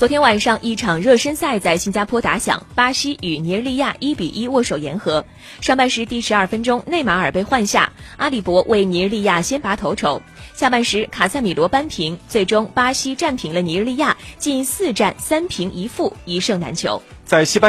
[0.00, 5.22] 昨天晚上一场热身赛在新加坡打响巴西与尼日利亚一比一握手言和
[5.60, 10.22] 上半时第十二分钟内马尔被换下阿里博为尼日利亚先拔头筹
[10.54, 17.02] 下半时卡塞米罗扳平最终巴西战平了尼日利亚近四战三平一负一胜难求。
[17.26, 17.68] 在西班